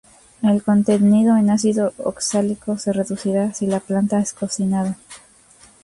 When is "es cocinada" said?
4.19-4.97